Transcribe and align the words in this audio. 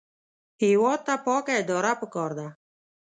هېواد 0.63 0.99
ته 1.07 1.13
پاکه 1.25 1.53
اداره 1.61 1.93
پکار 2.01 2.31
ده 2.39 2.47